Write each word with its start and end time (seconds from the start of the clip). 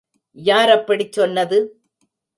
யார் 0.37 0.69
அப்படிச் 0.69 1.11
சொன்னது? 1.11 1.59